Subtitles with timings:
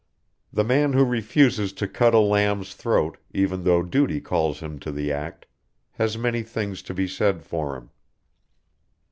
[0.51, 4.91] The man who refuses to cut a lamb's throat, even though Duty calls him to
[4.91, 5.45] the act,
[5.91, 7.91] has many things to be said for him.